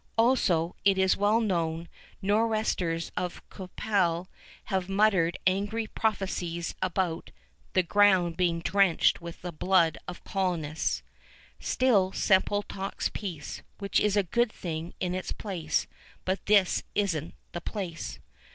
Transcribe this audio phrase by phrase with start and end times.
[0.17, 1.87] Also it is well known,
[2.23, 4.27] Nor'westers of Qu'Appelle
[4.63, 7.29] have muttered angry prophecies about
[7.73, 11.03] "the ground being drenched with the blood of the colonists."
[11.59, 15.85] Still Semple talks peace, which is a good thing in its place;
[16.25, 18.17] but this is n't the place.